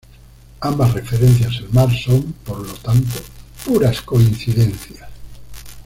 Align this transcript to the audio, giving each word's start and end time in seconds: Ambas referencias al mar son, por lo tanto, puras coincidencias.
Ambas 0.61 0.93
referencias 0.95 1.57
al 1.57 1.69
mar 1.73 1.95
son, 1.95 2.33
por 2.43 2.57
lo 2.65 2.73
tanto, 2.73 3.19
puras 3.63 4.01
coincidencias. 4.01 5.07